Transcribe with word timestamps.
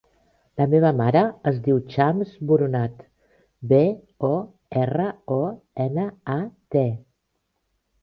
La 0.61 0.65
meva 0.69 0.91
mare 1.01 1.21
es 1.51 1.59
diu 1.67 1.81
Chams 1.95 2.31
Boronat: 2.53 3.05
be, 3.75 3.83
o, 4.33 4.35
erra, 4.87 5.09
o, 5.41 5.41
ena, 5.89 6.11
a, 6.41 6.43
te. 6.79 6.89